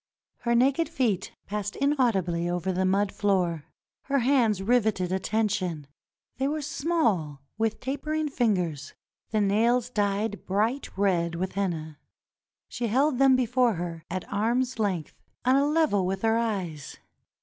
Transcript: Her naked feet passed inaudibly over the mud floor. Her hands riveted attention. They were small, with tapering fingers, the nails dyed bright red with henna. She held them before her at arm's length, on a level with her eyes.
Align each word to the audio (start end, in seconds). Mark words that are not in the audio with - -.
Her 0.39 0.55
naked 0.55 0.89
feet 0.89 1.31
passed 1.45 1.75
inaudibly 1.75 2.49
over 2.49 2.71
the 2.71 2.85
mud 2.87 3.11
floor. 3.11 3.65
Her 4.05 4.17
hands 4.17 4.63
riveted 4.63 5.11
attention. 5.11 5.85
They 6.37 6.47
were 6.47 6.63
small, 6.63 7.43
with 7.59 7.79
tapering 7.79 8.27
fingers, 8.27 8.95
the 9.29 9.41
nails 9.41 9.91
dyed 9.91 10.43
bright 10.47 10.89
red 10.97 11.35
with 11.35 11.51
henna. 11.51 11.99
She 12.67 12.87
held 12.87 13.19
them 13.19 13.35
before 13.35 13.75
her 13.75 14.03
at 14.09 14.27
arm's 14.33 14.79
length, 14.79 15.21
on 15.45 15.55
a 15.55 15.67
level 15.67 16.07
with 16.07 16.23
her 16.23 16.35
eyes. 16.35 16.97